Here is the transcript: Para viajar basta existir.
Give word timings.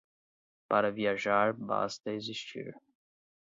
Para 0.67 0.89
viajar 0.89 1.53
basta 1.53 2.11
existir. 2.11 2.73